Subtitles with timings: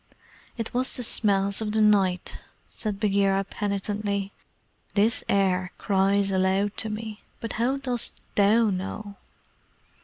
[0.57, 4.33] "It was the smells of the night," said Bagheera penitently.
[4.95, 7.21] "This air cries aloud to me.
[7.39, 9.17] But how dost THOU know?"